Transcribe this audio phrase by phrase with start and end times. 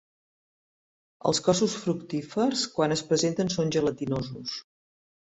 [1.31, 4.57] Els cossos fructífers, quan es presenten, són gelatinosos.